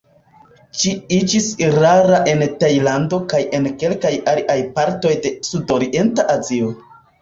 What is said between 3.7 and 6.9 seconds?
kelkaj aliaj partoj de sudorienta Azio.